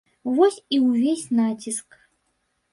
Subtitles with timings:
[0.37, 1.89] Вось і ўвесь націск.